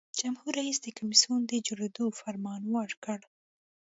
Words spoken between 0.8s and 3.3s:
د کمیسیون د جوړیدو فرمان ورکړ.